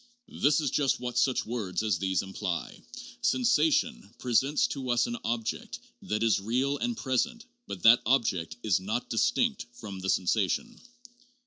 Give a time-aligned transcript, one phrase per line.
[0.41, 2.81] This is just what such words as these imply:
[3.21, 8.79] "Sensation presents to tis an object that is real and present, but that object is
[8.79, 10.81] not distinct from the sensation."